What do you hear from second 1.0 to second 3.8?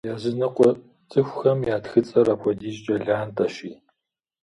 цӏыхухэм я тхыцӏэр апхуэдизкӏэ лантӏэщи.